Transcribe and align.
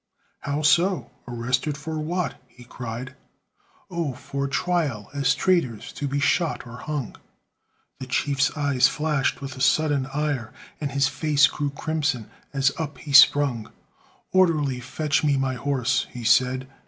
"How 0.39 0.63
so? 0.63 1.11
Arrested 1.27 1.77
for 1.77 1.99
what?" 1.99 2.41
he 2.47 2.63
cried. 2.63 3.13
"Oh, 3.91 4.13
for 4.15 4.47
trial 4.47 5.11
as 5.13 5.35
traitors, 5.35 5.93
to 5.93 6.07
be 6.07 6.19
shot, 6.19 6.65
or 6.65 6.77
hung." 6.77 7.17
The 7.99 8.07
chief's 8.07 8.49
eye 8.57 8.79
flashed 8.79 9.41
with 9.43 9.55
a 9.55 9.61
sudden 9.61 10.07
ire, 10.07 10.51
And 10.81 10.91
his 10.91 11.07
face 11.07 11.45
grew 11.45 11.69
crimson 11.69 12.31
as 12.51 12.71
up 12.79 12.97
he 12.97 13.13
sprung. 13.13 13.71
"Orderly, 14.31 14.79
fetch 14.79 15.23
me 15.23 15.37
my 15.37 15.53
horse," 15.53 16.07
he 16.09 16.23
said. 16.23 16.67